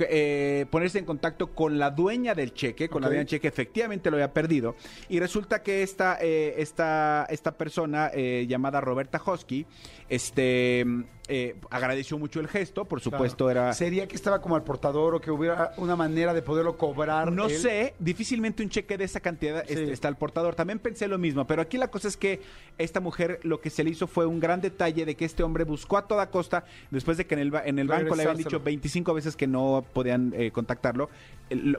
eh, 0.00 0.66
ponerse 0.70 0.98
en 0.98 1.04
contacto 1.04 1.54
con 1.54 1.78
la 1.78 1.90
dueña 1.90 2.34
del 2.34 2.52
cheque, 2.54 2.88
con 2.88 3.02
la 3.02 3.08
dueña 3.08 3.20
del 3.20 3.28
cheque, 3.28 3.48
efectivamente 3.48 4.10
lo 4.10 4.16
había 4.16 4.32
perdido, 4.32 4.74
y 5.08 5.20
resulta 5.20 5.62
que 5.62 5.82
esta, 5.82 6.18
eh, 6.20 6.54
esta, 6.58 7.26
esta 7.30 7.52
persona 7.52 8.10
eh, 8.14 8.46
llamada 8.48 8.80
Roberta 8.80 9.20
Hosky, 9.24 9.66
este, 10.08 10.84
eh, 11.28 11.56
agradeció 11.70 12.18
mucho 12.18 12.40
el 12.40 12.48
gesto, 12.48 12.84
por 12.84 13.00
supuesto 13.00 13.46
Claro. 13.46 13.60
era... 13.62 13.72
¿Sería 13.72 14.06
que 14.06 14.16
estaba 14.16 14.42
como 14.42 14.56
al 14.56 14.64
portador 14.64 15.14
o 15.14 15.20
que 15.20 15.30
hubiera 15.30 15.72
una 15.78 15.96
manera 15.96 16.34
de 16.34 16.42
poderlo 16.42 16.76
cobrar? 16.76 17.32
No 17.32 17.46
él? 17.46 17.56
sé, 17.56 17.94
difícilmente 17.98 18.62
un 18.62 18.68
cheque 18.68 18.98
de 18.98 19.04
esa 19.04 19.20
cantidad 19.20 19.64
Sí. 19.66 19.72
este, 19.74 19.92
está 19.92 20.08
al 20.08 20.16
portador. 20.18 20.54
También 20.54 20.78
pensé 20.78 21.08
lo 21.08 21.16
mismo, 21.18 21.46
pero 21.46 21.62
aquí 21.62 21.78
la 21.78 21.88
cosa 21.88 22.08
es 22.08 22.16
que 22.16 22.40
esta 22.76 23.00
mujer 23.00 23.40
lo 23.42 23.60
que 23.60 23.70
se 23.70 23.84
le 23.84 23.90
hizo 23.90 24.06
fue 24.06 24.26
un 24.26 24.40
gran 24.40 24.60
detalle 24.60 25.06
de 25.06 25.14
que 25.14 25.24
este 25.24 25.42
hombre 25.42 25.64
buscó 25.64 25.96
a 25.96 26.06
toda 26.06 26.28
costa, 26.30 26.64
después 26.90 27.16
de 27.16 27.26
que 27.26 27.34
en 27.34 27.40
el, 27.40 27.52
en 27.64 27.78
el 27.78 27.88
banco 27.88 28.14
le 28.14 28.22
habían 28.22 28.36
dicho 28.36 28.50
Regresárselo. 28.58 28.64
25 28.64 29.14
veces 29.14 29.36
que 29.36 29.46
no 29.46 29.81
podían 29.82 30.32
eh, 30.36 30.50
contactarlo, 30.50 31.08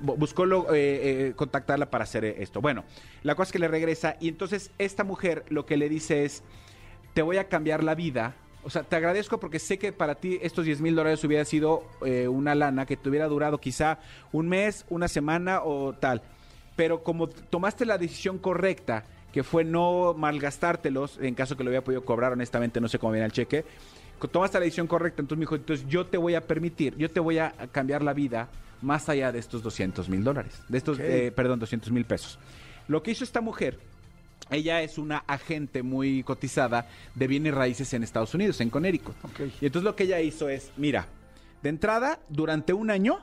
buscó 0.01 0.45
eh, 0.45 0.49
eh, 0.73 1.33
contactarla 1.35 1.89
para 1.89 2.03
hacer 2.03 2.25
esto. 2.25 2.61
Bueno, 2.61 2.83
la 3.23 3.35
cosa 3.35 3.49
es 3.49 3.51
que 3.53 3.59
le 3.59 3.67
regresa 3.67 4.17
y 4.19 4.29
entonces 4.29 4.71
esta 4.77 5.03
mujer 5.03 5.45
lo 5.49 5.65
que 5.65 5.77
le 5.77 5.89
dice 5.89 6.25
es, 6.25 6.43
te 7.13 7.21
voy 7.21 7.37
a 7.37 7.47
cambiar 7.47 7.83
la 7.83 7.95
vida. 7.95 8.35
O 8.65 8.69
sea, 8.69 8.83
te 8.83 8.95
agradezco 8.95 9.39
porque 9.39 9.59
sé 9.59 9.77
que 9.77 9.91
para 9.91 10.15
ti 10.15 10.39
estos 10.41 10.65
10 10.65 10.79
mil 10.81 10.95
dólares 10.95 11.23
hubiera 11.23 11.43
sido 11.43 11.83
una 12.29 12.55
lana 12.55 12.85
que 12.85 12.95
te 12.95 13.09
hubiera 13.09 13.27
durado 13.27 13.57
quizá 13.57 13.99
un 14.31 14.47
mes, 14.47 14.85
una 14.89 15.09
semana 15.09 15.63
o 15.63 15.93
tal. 15.93 16.21
Pero 16.77 17.03
como 17.03 17.27
tomaste 17.27 17.85
la 17.85 17.97
decisión 17.97 18.37
correcta, 18.37 19.03
que 19.33 19.43
fue 19.43 19.65
no 19.65 20.13
malgastártelos, 20.13 21.17
en 21.19 21.35
caso 21.35 21.57
que 21.57 21.63
lo 21.63 21.71
hubiera 21.71 21.83
podido 21.83 22.05
cobrar, 22.05 22.31
honestamente 22.31 22.79
no 22.79 22.87
sé 22.87 22.99
cómo 22.99 23.11
viene 23.11 23.25
el 23.25 23.33
cheque, 23.33 23.65
tomaste 24.27 24.59
la 24.59 24.65
decisión 24.65 24.87
correcta, 24.87 25.21
entonces 25.21 25.39
me 25.39 25.43
dijo, 25.43 25.55
entonces 25.55 25.87
yo 25.87 26.05
te 26.05 26.17
voy 26.17 26.35
a 26.35 26.41
permitir, 26.41 26.95
yo 26.97 27.09
te 27.09 27.19
voy 27.19 27.39
a 27.39 27.51
cambiar 27.71 28.01
la 28.03 28.13
vida 28.13 28.49
más 28.81 29.07
allá 29.09 29.31
de 29.31 29.39
estos 29.39 29.63
200 29.63 30.09
mil 30.09 30.23
dólares, 30.23 30.61
de 30.67 30.77
estos, 30.77 30.99
eh, 30.99 31.31
perdón, 31.35 31.59
200 31.59 31.91
mil 31.91 32.05
pesos. 32.05 32.37
Lo 32.87 33.01
que 33.01 33.11
hizo 33.11 33.23
esta 33.23 33.41
mujer 33.41 33.79
ella 34.49 34.81
es 34.81 34.97
una 34.97 35.17
agente 35.19 35.83
muy 35.83 36.23
cotizada 36.23 36.87
de 37.15 37.27
bienes 37.27 37.53
raíces 37.53 37.93
en 37.93 38.03
Estados 38.03 38.33
Unidos, 38.33 38.59
en 38.61 38.69
Connecticut. 38.69 39.15
Ok. 39.23 39.39
Y 39.61 39.65
entonces 39.65 39.83
lo 39.83 39.95
que 39.95 40.03
ella 40.03 40.19
hizo 40.19 40.49
es, 40.49 40.71
mira, 40.77 41.07
de 41.61 41.69
entrada, 41.69 42.19
durante 42.29 42.73
un 42.73 42.91
año, 42.91 43.19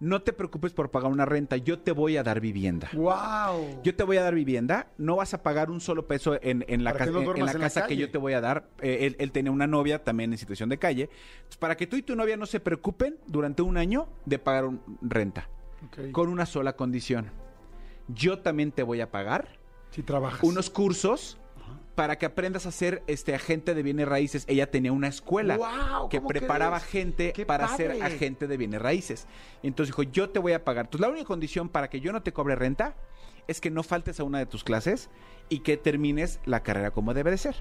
no 0.00 0.22
te 0.22 0.32
preocupes 0.32 0.72
por 0.72 0.90
pagar 0.90 1.12
una 1.12 1.26
renta, 1.26 1.56
yo 1.58 1.78
te 1.78 1.92
voy 1.92 2.16
a 2.16 2.22
dar 2.22 2.40
vivienda. 2.40 2.88
¡Wow! 2.94 3.80
Yo 3.82 3.94
te 3.94 4.02
voy 4.02 4.16
a 4.16 4.22
dar 4.22 4.34
vivienda, 4.34 4.88
no 4.98 5.16
vas 5.16 5.34
a 5.34 5.42
pagar 5.42 5.70
un 5.70 5.80
solo 5.80 6.06
peso 6.06 6.38
en, 6.42 6.64
en 6.68 6.82
la, 6.84 6.92
casa, 6.94 7.10
no 7.10 7.34
en- 7.36 7.44
la 7.46 7.52
casa 7.52 7.86
que 7.86 7.96
yo 7.96 8.10
te 8.10 8.16
voy 8.18 8.32
a 8.32 8.40
dar. 8.40 8.68
Eh, 8.80 9.06
él, 9.06 9.16
él 9.18 9.30
tenía 9.30 9.52
una 9.52 9.66
novia 9.66 10.02
también 10.02 10.32
en 10.32 10.38
situación 10.38 10.68
de 10.70 10.78
calle. 10.78 11.10
Entonces, 11.36 11.58
para 11.58 11.76
que 11.76 11.86
tú 11.86 11.96
y 11.96 12.02
tu 12.02 12.16
novia 12.16 12.36
no 12.36 12.46
se 12.46 12.60
preocupen 12.60 13.18
durante 13.26 13.62
un 13.62 13.76
año 13.76 14.08
de 14.24 14.38
pagar 14.38 14.64
un- 14.64 14.80
renta, 15.02 15.48
con 16.12 16.28
una 16.28 16.46
sola 16.46 16.74
condición. 16.76 17.30
Yo 18.08 18.38
también 18.40 18.72
te 18.72 18.82
voy 18.82 19.00
a 19.02 19.10
pagar 19.10 19.48
Si 19.90 20.02
trabajas. 20.02 20.42
unos 20.42 20.70
cursos 20.70 21.38
para 22.00 22.16
que 22.16 22.24
aprendas 22.24 22.64
a 22.64 22.70
ser 22.72 23.02
este 23.08 23.34
agente 23.34 23.74
de 23.74 23.82
bienes 23.82 24.08
raíces. 24.08 24.44
Ella 24.48 24.70
tenía 24.70 24.90
una 24.90 25.08
escuela 25.08 25.58
que 26.08 26.16
¿Cómo 26.16 26.28
preparaba 26.28 26.78
crees? 26.78 26.90
gente 26.90 27.32
¡Qué 27.34 27.44
para 27.44 27.66
padre! 27.66 27.92
ser 27.98 28.02
agente 28.02 28.46
de 28.46 28.56
bienes 28.56 28.80
raíces. 28.80 29.26
Y 29.62 29.66
entonces 29.66 29.94
dijo, 29.94 30.04
yo 30.10 30.30
te 30.30 30.38
voy 30.38 30.54
a 30.54 30.64
pagar. 30.64 30.86
Entonces 30.86 31.02
la 31.06 31.12
única 31.12 31.26
condición 31.26 31.68
para 31.68 31.90
que 31.90 32.00
yo 32.00 32.10
no 32.12 32.22
te 32.22 32.32
cobre 32.32 32.54
renta 32.56 32.96
es 33.48 33.60
que 33.60 33.68
no 33.70 33.82
faltes 33.82 34.18
a 34.18 34.24
una 34.24 34.38
de 34.38 34.46
tus 34.46 34.64
clases 34.64 35.10
y 35.50 35.58
que 35.58 35.76
termines 35.76 36.40
la 36.46 36.62
carrera 36.62 36.90
como 36.90 37.12
debe 37.12 37.32
de 37.32 37.36
ser. 37.36 37.56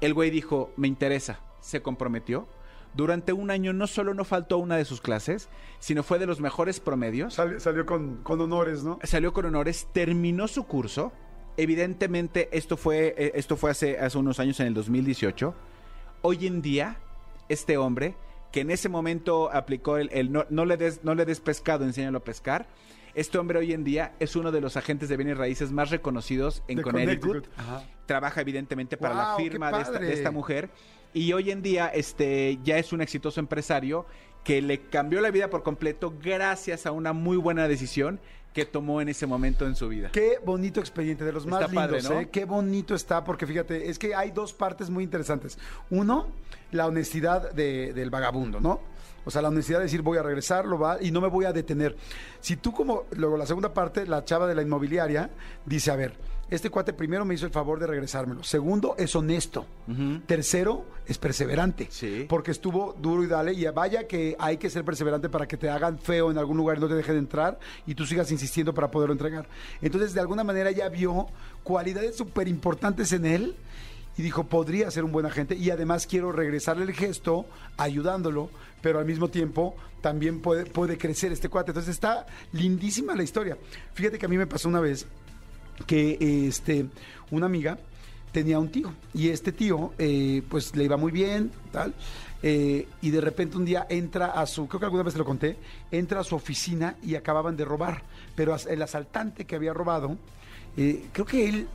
El 0.00 0.14
güey 0.14 0.30
dijo, 0.30 0.72
me 0.76 0.86
interesa, 0.86 1.40
se 1.60 1.82
comprometió. 1.82 2.46
Durante 2.94 3.32
un 3.32 3.50
año 3.50 3.72
no 3.72 3.88
solo 3.88 4.14
no 4.14 4.24
faltó 4.24 4.54
a 4.54 4.58
una 4.58 4.76
de 4.76 4.84
sus 4.84 5.00
clases, 5.00 5.48
sino 5.80 6.04
fue 6.04 6.20
de 6.20 6.26
los 6.26 6.40
mejores 6.40 6.78
promedios. 6.78 7.34
Sal- 7.34 7.60
salió 7.60 7.84
con, 7.86 8.18
con 8.22 8.40
honores, 8.40 8.84
¿no? 8.84 9.00
Salió 9.02 9.32
con 9.32 9.46
honores, 9.46 9.88
terminó 9.92 10.46
su 10.46 10.62
curso. 10.64 11.12
Evidentemente, 11.58 12.48
esto 12.52 12.76
fue, 12.76 13.16
eh, 13.18 13.32
esto 13.34 13.56
fue 13.56 13.72
hace, 13.72 13.98
hace 13.98 14.16
unos 14.16 14.38
años, 14.38 14.60
en 14.60 14.68
el 14.68 14.74
2018. 14.74 15.54
Hoy 16.22 16.46
en 16.46 16.62
día, 16.62 16.98
este 17.48 17.76
hombre, 17.76 18.14
que 18.52 18.60
en 18.60 18.70
ese 18.70 18.88
momento 18.88 19.50
aplicó 19.52 19.96
el, 19.96 20.08
el 20.12 20.30
no, 20.30 20.46
no 20.50 20.64
le 20.64 20.76
des, 20.76 21.02
no 21.02 21.16
le 21.16 21.24
des 21.24 21.40
pescado, 21.40 21.84
enséñalo 21.84 22.18
a 22.18 22.24
pescar. 22.24 22.68
Este 23.14 23.38
hombre 23.38 23.58
hoy 23.58 23.72
en 23.72 23.82
día 23.82 24.14
es 24.20 24.36
uno 24.36 24.52
de 24.52 24.60
los 24.60 24.76
agentes 24.76 25.08
de 25.08 25.16
bienes 25.16 25.36
raíces 25.36 25.72
más 25.72 25.90
reconocidos 25.90 26.62
en 26.68 26.76
De 26.76 26.82
Connecticut. 26.84 27.26
Connecticut. 27.26 27.58
Ajá. 27.58 27.82
Trabaja 28.06 28.40
evidentemente 28.40 28.96
para 28.96 29.14
la 29.14 29.34
firma 29.36 29.72
de 29.72 29.82
esta, 29.82 29.98
de 29.98 30.12
esta 30.12 30.30
mujer. 30.30 30.70
Y 31.12 31.32
hoy 31.32 31.50
en 31.50 31.60
día 31.60 31.88
este, 31.88 32.60
ya 32.62 32.78
es 32.78 32.92
un 32.92 33.00
exitoso 33.00 33.40
empresario 33.40 34.06
que 34.44 34.62
le 34.62 34.82
cambió 34.82 35.20
la 35.20 35.32
vida 35.32 35.50
por 35.50 35.62
completo 35.64 36.14
gracias 36.22 36.86
a 36.86 36.92
una 36.92 37.12
muy 37.12 37.36
buena 37.36 37.66
decisión 37.66 38.20
que 38.52 38.64
tomó 38.64 39.00
en 39.00 39.08
ese 39.08 39.26
momento 39.26 39.66
en 39.66 39.76
su 39.76 39.88
vida. 39.88 40.10
Qué 40.12 40.38
bonito 40.44 40.80
expediente, 40.80 41.24
de 41.24 41.32
los 41.32 41.46
más 41.46 41.60
Está 41.62 41.72
padre, 41.72 41.96
lindos, 41.98 42.10
¿no? 42.12 42.20
¿eh? 42.20 42.28
Qué 42.30 42.44
bonito 42.44 42.94
está, 42.94 43.22
porque 43.24 43.46
fíjate, 43.46 43.88
es 43.88 43.98
que 43.98 44.14
hay 44.14 44.30
dos 44.30 44.52
partes 44.52 44.90
muy 44.90 45.04
interesantes. 45.04 45.58
Uno, 45.90 46.26
la 46.72 46.86
honestidad 46.86 47.52
de- 47.52 47.92
del 47.92 48.10
vagabundo, 48.10 48.60
¿no? 48.60 48.80
O 49.24 49.30
sea, 49.30 49.42
la 49.42 49.48
honestidad 49.48 49.78
de 49.78 49.84
decir 49.84 50.00
voy 50.02 50.16
a 50.18 50.22
regresar, 50.22 50.64
lo 50.64 50.78
va 50.78 50.96
y 51.02 51.10
no 51.10 51.20
me 51.20 51.28
voy 51.28 51.44
a 51.44 51.52
detener. 51.52 51.96
Si 52.40 52.56
tú 52.56 52.72
como, 52.72 53.04
luego 53.16 53.36
la 53.36 53.46
segunda 53.46 53.74
parte, 53.74 54.06
la 54.06 54.24
chava 54.24 54.46
de 54.46 54.54
la 54.54 54.62
inmobiliaria 54.62 55.30
dice, 55.66 55.90
a 55.90 55.96
ver, 55.96 56.14
este 56.50 56.70
cuate 56.70 56.92
primero 56.92 57.24
me 57.24 57.34
hizo 57.34 57.46
el 57.46 57.52
favor 57.52 57.78
de 57.78 57.86
regresármelo. 57.86 58.42
Segundo, 58.42 58.94
es 58.98 59.14
honesto. 59.14 59.66
Tercero, 60.26 60.86
es 61.06 61.18
perseverante. 61.18 61.88
Sí. 61.90 62.26
Porque 62.28 62.50
estuvo 62.50 62.94
duro 62.98 63.22
y 63.22 63.26
dale. 63.26 63.52
Y 63.52 63.66
vaya 63.66 64.06
que 64.06 64.36
hay 64.38 64.56
que 64.56 64.70
ser 64.70 64.84
perseverante 64.84 65.28
para 65.28 65.46
que 65.46 65.56
te 65.56 65.68
hagan 65.68 65.98
feo 65.98 66.30
en 66.30 66.38
algún 66.38 66.56
lugar 66.56 66.78
y 66.78 66.80
no 66.80 66.88
te 66.88 66.94
dejen 66.94 67.16
entrar 67.16 67.58
y 67.86 67.94
tú 67.94 68.06
sigas 68.06 68.30
insistiendo 68.30 68.72
para 68.72 68.90
poderlo 68.90 69.12
entregar. 69.12 69.46
Entonces, 69.82 70.14
de 70.14 70.20
alguna 70.20 70.44
manera 70.44 70.70
ya 70.70 70.88
vio 70.88 71.26
cualidades 71.62 72.16
súper 72.16 72.48
importantes 72.48 73.12
en 73.12 73.26
él 73.26 73.56
y 74.16 74.22
dijo, 74.22 74.44
podría 74.44 74.90
ser 74.90 75.04
un 75.04 75.12
buen 75.12 75.26
agente 75.26 75.54
y 75.54 75.70
además 75.70 76.06
quiero 76.06 76.32
regresarle 76.32 76.84
el 76.84 76.92
gesto 76.92 77.46
ayudándolo, 77.76 78.50
pero 78.82 78.98
al 78.98 79.04
mismo 79.04 79.28
tiempo 79.28 79.76
también 80.00 80.40
puede, 80.40 80.64
puede 80.66 80.98
crecer 80.98 81.30
este 81.30 81.48
cuate. 81.48 81.70
Entonces 81.70 81.94
está 81.94 82.26
lindísima 82.52 83.14
la 83.14 83.22
historia. 83.22 83.56
Fíjate 83.92 84.18
que 84.18 84.26
a 84.26 84.28
mí 84.28 84.36
me 84.36 84.46
pasó 84.46 84.68
una 84.68 84.80
vez 84.80 85.06
que 85.86 86.46
este, 86.48 86.86
una 87.30 87.46
amiga 87.46 87.78
tenía 88.32 88.58
un 88.58 88.68
tío 88.68 88.92
y 89.14 89.28
este 89.28 89.52
tío 89.52 89.92
eh, 89.98 90.42
pues 90.48 90.74
le 90.76 90.84
iba 90.84 90.96
muy 90.96 91.12
bien, 91.12 91.50
tal, 91.72 91.94
eh, 92.42 92.86
y 93.00 93.10
de 93.10 93.20
repente 93.20 93.56
un 93.56 93.64
día 93.64 93.86
entra 93.88 94.26
a 94.26 94.46
su, 94.46 94.68
creo 94.68 94.80
que 94.80 94.86
alguna 94.86 95.02
vez 95.02 95.14
te 95.14 95.18
lo 95.18 95.24
conté, 95.24 95.56
entra 95.90 96.20
a 96.20 96.24
su 96.24 96.36
oficina 96.36 96.96
y 97.02 97.14
acababan 97.14 97.56
de 97.56 97.64
robar, 97.64 98.02
pero 98.34 98.54
el 98.54 98.82
asaltante 98.82 99.44
que 99.44 99.56
había 99.56 99.72
robado, 99.72 100.16
eh, 100.76 101.06
creo 101.12 101.26
que 101.26 101.48
él, 101.48 101.68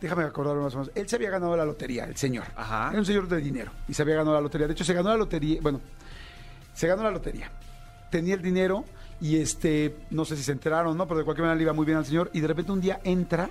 déjame 0.00 0.24
acordarme 0.24 0.62
más 0.62 0.74
o 0.74 0.78
menos, 0.78 0.92
él 0.94 1.08
se 1.08 1.16
había 1.16 1.30
ganado 1.30 1.56
la 1.56 1.64
lotería, 1.64 2.04
el 2.04 2.16
señor, 2.16 2.44
Ajá. 2.56 2.90
era 2.90 2.98
un 2.98 3.06
señor 3.06 3.28
de 3.28 3.38
dinero 3.38 3.72
y 3.88 3.94
se 3.94 4.02
había 4.02 4.16
ganado 4.16 4.34
la 4.34 4.42
lotería, 4.42 4.66
de 4.66 4.74
hecho 4.74 4.84
se 4.84 4.94
ganó 4.94 5.10
la 5.10 5.16
lotería, 5.16 5.60
bueno, 5.62 5.80
se 6.74 6.86
ganó 6.86 7.02
la 7.02 7.10
lotería. 7.10 7.50
Tenía 8.10 8.34
el 8.34 8.42
dinero 8.42 8.84
y 9.22 9.36
este, 9.36 9.94
no 10.10 10.24
sé 10.24 10.36
si 10.36 10.42
se 10.42 10.50
enteraron, 10.50 10.96
¿no? 10.96 11.06
Pero 11.06 11.18
de 11.18 11.24
cualquier 11.24 11.44
manera 11.44 11.56
le 11.56 11.62
iba 11.62 11.72
muy 11.72 11.86
bien 11.86 11.96
al 11.96 12.04
señor. 12.04 12.28
Y 12.32 12.40
de 12.40 12.48
repente 12.48 12.72
un 12.72 12.80
día 12.80 13.00
entra 13.04 13.50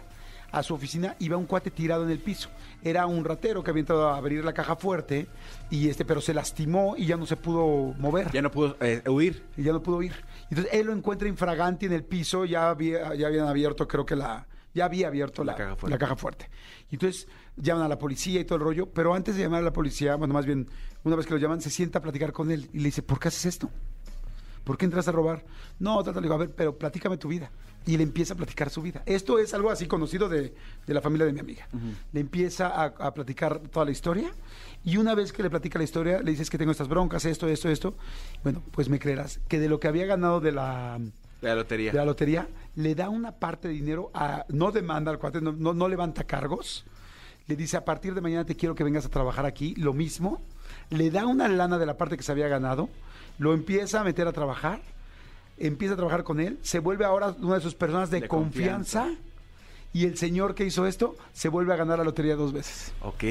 a 0.52 0.64
su 0.64 0.74
oficina 0.74 1.16
y 1.18 1.30
va 1.30 1.38
un 1.38 1.46
cuate 1.46 1.72
tirado 1.72 2.04
en 2.04 2.10
el 2.10 2.20
piso. 2.20 2.50
Era 2.84 3.06
un 3.06 3.24
ratero 3.24 3.64
que 3.64 3.72
había 3.72 3.80
entrado 3.80 4.10
a 4.10 4.18
abrir 4.18 4.44
la 4.44 4.52
caja 4.54 4.76
fuerte 4.76 5.28
y 5.70 5.88
este, 5.88 6.04
pero 6.04 6.20
se 6.20 6.34
lastimó 6.34 6.96
y 6.98 7.06
ya 7.06 7.16
no 7.16 7.26
se 7.26 7.38
pudo 7.38 7.96
mover. 7.98 8.30
Ya 8.34 8.42
no 8.42 8.52
pudo 8.52 8.76
eh, 8.82 9.02
huir. 9.08 9.46
Y 9.56 9.64
ya 9.64 9.72
no 9.72 9.82
pudo 9.82 10.04
ir. 10.04 10.14
Entonces 10.50 10.74
él 10.74 10.88
lo 10.88 10.94
encuentra 10.94 11.30
infraganti 11.30 11.86
en 11.86 11.94
el 11.94 12.04
piso, 12.04 12.44
ya, 12.44 12.70
había, 12.70 13.16
ya 13.16 13.28
habían 13.28 13.48
abierto, 13.48 13.88
creo 13.88 14.06
que 14.06 14.18
la. 14.18 14.48
Ya 14.74 14.86
había 14.86 15.08
abierto 15.08 15.46
la, 15.46 15.54
La 15.54 15.58
caja 15.58 15.76
fuerte. 15.76 15.90
la 15.90 15.98
caja 15.98 16.16
fuerte. 16.18 16.50
Entonces 16.92 17.28
llaman 17.56 17.84
a 17.84 17.88
la 17.88 17.98
policía 17.98 18.42
y 18.42 18.46
todo 18.46 18.58
el 18.58 18.64
rollo, 18.64 18.90
pero 18.90 19.14
antes 19.14 19.36
de 19.36 19.44
llamar 19.44 19.60
a 19.62 19.64
la 19.66 19.74
policía, 19.74 20.16
bueno, 20.16 20.34
más 20.34 20.46
bien, 20.46 20.70
una 21.04 21.16
vez 21.16 21.26
que 21.26 21.34
lo 21.34 21.40
llaman, 21.40 21.60
se 21.62 21.70
sienta 21.70 22.00
a 22.00 22.02
platicar 22.02 22.32
con 22.34 22.52
él 22.52 22.70
y 22.74 22.80
le 22.80 22.86
dice, 22.86 23.04
¿por 23.04 23.20
qué 23.20 23.30
haces 23.30 23.46
esto? 23.46 23.70
¿Por 24.64 24.78
qué 24.78 24.86
entras 24.86 25.08
a 25.08 25.12
robar? 25.12 25.44
No, 25.80 26.02
trata, 26.04 26.20
le 26.20 26.26
digo, 26.26 26.36
a 26.36 26.38
ver, 26.38 26.52
pero 26.52 26.78
platícame 26.78 27.18
tu 27.18 27.28
vida. 27.28 27.52
Y 27.86 27.98
le 27.98 28.04
empieza 28.04 28.36
a 28.36 28.38
platicar 28.38 28.70
su 28.70 28.82
vida. 28.84 29.02
Esto 29.08 29.40
es 29.40 29.54
algo 29.56 29.72
así 29.72 29.88
conocido 29.88 30.30
de, 30.30 30.54
de 30.86 30.94
la 30.94 31.02
familia 31.02 31.26
de 31.26 31.34
mi 31.34 31.40
amiga. 31.40 31.68
Le 32.14 32.20
empieza 32.20 32.68
a, 32.68 32.86
a 32.86 33.14
platicar 33.14 33.60
toda 33.60 33.86
la 33.86 33.92
historia. 33.92 34.32
Y 34.84 34.98
una 34.98 35.16
vez 35.16 35.34
que 35.34 35.42
le 35.42 35.50
platica 35.50 35.80
la 35.80 35.84
historia, 35.86 36.22
le 36.22 36.30
dices 36.32 36.50
que 36.52 36.60
tengo 36.60 36.72
estas 36.72 36.88
broncas, 36.88 37.26
esto, 37.26 37.48
esto, 37.48 37.70
esto. 37.70 37.96
Bueno, 38.44 38.62
pues 38.72 38.88
me 38.88 39.00
creerás 39.00 39.40
que 39.48 39.60
de 39.60 39.68
lo 39.68 39.80
que 39.80 39.88
había 39.88 40.06
ganado 40.06 40.40
de 40.42 40.52
la, 40.52 41.00
La 41.42 41.56
lotería. 41.56 41.92
de 41.92 41.98
la 41.98 42.06
lotería, 42.06 42.48
le 42.76 42.94
da 42.94 43.10
una 43.10 43.32
parte 43.32 43.68
de 43.68 43.74
dinero 43.74 44.12
a. 44.14 44.46
No 44.50 44.72
demanda 44.72 45.10
al 45.10 45.18
cuate, 45.18 45.42
no, 45.42 45.52
no, 45.52 45.74
no 45.74 45.88
levanta 45.88 46.24
cargos. 46.26 46.86
Le 47.48 47.56
dice, 47.56 47.78
a 47.78 47.84
partir 47.84 48.14
de 48.14 48.22
mañana 48.22 48.46
te 48.46 48.56
quiero 48.56 48.76
que 48.76 48.84
vengas 48.84 49.06
a 49.08 49.10
trabajar 49.10 49.48
aquí. 49.48 49.74
Lo 49.76 49.94
mismo. 49.94 50.44
Le 50.92 51.10
da 51.10 51.26
una 51.26 51.48
lana 51.48 51.78
de 51.80 51.86
la 51.88 51.98
parte 51.98 52.16
que 52.18 52.24
se 52.24 52.32
había 52.32 52.48
ganado. 52.48 52.90
Lo 53.40 53.54
empieza 53.54 54.00
a 54.02 54.04
meter 54.04 54.28
a 54.28 54.32
trabajar. 54.34 54.82
Empieza 55.58 55.94
a 55.96 55.98
trabajar 55.98 56.24
con 56.24 56.40
él. 56.40 56.60
Se 56.62 56.80
vuelve 56.80 57.06
ahora 57.06 57.36
una 57.40 57.56
de 57.56 57.62
sus 57.62 57.74
personas 57.76 58.12
de, 58.12 58.22
De 58.22 58.28
confianza. 58.28 59.02
confianza. 59.02 59.24
Y 59.94 60.06
el 60.06 60.18
señor 60.18 60.56
que 60.56 60.64
hizo 60.66 60.86
esto 60.88 61.16
se 61.34 61.50
vuelve 61.50 61.74
a 61.74 61.76
ganar 61.76 61.98
la 61.98 62.06
lotería 62.06 62.36
dos 62.36 62.54
veces. 62.54 62.94
Ok. 63.02 63.24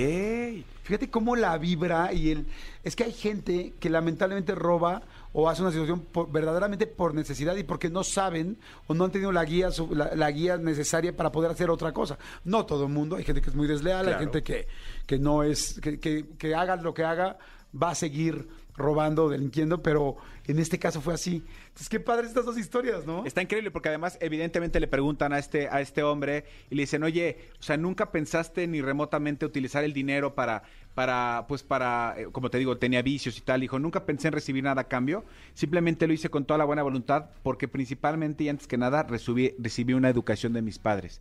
Fíjate 0.83 1.09
cómo 1.11 1.37
la 1.37 1.57
vibra 1.57 2.12
y 2.12 2.31
el... 2.31 2.47
Es 2.85 2.97
que 2.97 3.05
hay 3.05 3.12
gente 3.12 3.73
que 3.81 3.88
lamentablemente 3.88 4.55
roba 4.55 5.02
o 5.33 5.49
hace 5.49 5.63
una 5.63 5.71
situación 5.71 6.01
por- 6.01 6.31
verdaderamente 6.31 6.87
por 6.87 7.15
necesidad 7.15 7.55
y 7.57 7.63
porque 7.63 7.89
no 7.91 8.03
saben 8.05 8.59
o 8.87 8.95
no 8.95 9.05
han 9.05 9.13
tenido 9.13 9.33
la 9.33 9.45
guía, 9.45 9.69
la, 9.91 10.15
la 10.15 10.31
guía 10.31 10.57
necesaria 10.59 11.17
para 11.17 11.31
poder 11.31 11.51
hacer 11.51 11.71
otra 11.71 11.93
cosa. 11.93 12.19
No 12.45 12.67
todo 12.67 12.85
el 12.87 12.93
mundo, 12.93 13.17
hay 13.17 13.25
gente 13.25 13.41
que 13.41 13.51
es 13.51 13.57
muy 13.57 13.67
desleal, 13.69 14.09
hay 14.09 14.15
gente 14.19 14.43
que, 14.43 14.67
que 15.07 15.19
no 15.19 15.43
es... 15.43 15.81
Que, 15.81 16.01
que, 16.01 16.27
que 16.39 16.55
haga 16.55 16.77
lo 16.77 16.95
que 16.95 17.05
haga, 17.05 17.39
va 17.81 17.91
a 17.91 17.95
seguir 17.95 18.49
robando, 18.77 19.29
delinquiendo, 19.29 19.83
pero 19.83 20.17
en 20.47 20.59
este 20.59 20.79
caso 20.79 21.03
fue 21.03 21.13
así. 21.13 21.45
Entonces, 21.67 21.89
qué 21.91 22.01
padre 22.01 22.27
estas 22.27 22.47
dos 22.47 22.57
historias, 22.57 23.05
¿no? 23.07 23.27
Está 23.27 23.43
increíble 23.43 23.71
porque 23.71 23.91
además 23.91 24.17
evidentemente 24.23 24.81
le 24.81 24.89
preguntan 24.89 25.35
a 25.35 25.39
este 25.39 25.69
a 25.69 25.83
este 25.83 26.03
hombre 26.03 26.47
y 26.71 26.77
le 26.77 26.83
dicen, 26.85 27.03
"Oye, 27.03 27.51
o 27.59 27.63
sea, 27.63 27.77
nunca 27.77 28.11
pensaste 28.11 28.67
ni 28.67 28.81
remotamente 28.81 29.45
utilizar 29.45 29.85
el 29.85 29.93
dinero 29.93 30.35
para 30.35 30.63
para 30.94 31.44
pues 31.49 31.62
para 31.62 32.14
eh, 32.18 32.26
como 32.32 32.50
te 32.50 32.59
digo, 32.59 32.76
tenía 32.78 33.02
vicios 33.02 33.38
y 33.38 33.40
tal." 33.40 33.61
Dijo, 33.61 33.78
"Nunca 33.78 34.04
pensé 34.04 34.28
en 34.28 34.35
recibir 34.35 34.64
nada 34.64 34.82
a 34.82 34.88
cambio, 34.88 35.25
simplemente 35.54 36.06
lo 36.06 36.12
hice 36.12 36.28
con 36.28 36.44
toda 36.44 36.59
la 36.59 36.64
buena 36.64 36.82
voluntad 36.82 37.26
porque 37.42 37.68
principalmente 37.68 38.44
y 38.44 38.49
antes 38.49 38.66
que 38.66 38.78
nada 38.78 39.02
recibí 39.02 39.54
recibí 39.59 39.94
una 39.94 40.09
educación 40.09 40.52
de 40.52 40.62
mis 40.62 40.78
padres. 40.78 41.20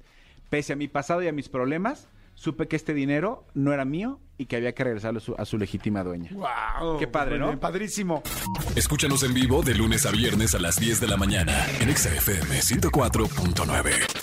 Pese 0.49 0.73
a 0.73 0.75
mi 0.75 0.88
pasado 0.88 1.21
y 1.21 1.27
a 1.27 1.31
mis 1.31 1.49
problemas, 1.49 2.07
supe 2.33 2.67
que 2.67 2.75
este 2.75 2.93
dinero 2.93 3.45
no 3.53 3.73
era 3.73 3.85
mío 3.85 4.19
y 4.38 4.45
que 4.45 4.55
había 4.55 4.73
que 4.73 4.83
regresarlo 4.83 5.19
a 5.19 5.21
su, 5.21 5.35
a 5.38 5.45
su 5.45 5.57
legítima 5.57 6.03
dueña." 6.03 6.31
¡Wow! 6.31 6.97
Qué 6.97 7.07
padre, 7.07 7.38
¿no? 7.38 7.47
bien, 7.47 7.59
Padrísimo. 7.59 8.23
Escúchanos 8.75 9.23
en 9.23 9.33
vivo 9.33 9.61
de 9.61 9.75
lunes 9.75 10.05
a 10.05 10.11
viernes 10.11 10.55
a 10.55 10.59
las 10.59 10.77
10 10.77 11.01
de 11.01 11.07
la 11.07 11.17
mañana 11.17 11.53
en 11.79 11.89
Exa 11.89 12.13
FM 12.15 12.59
104.9. 12.59 14.18